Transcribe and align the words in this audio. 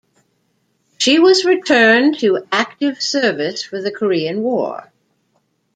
She 0.97 1.19
was 1.19 1.45
returned 1.45 2.17
to 2.21 2.43
active 2.51 2.99
service 2.99 3.63
for 3.63 3.79
the 3.79 3.91
Korean 3.91 4.41
War. 4.41 4.91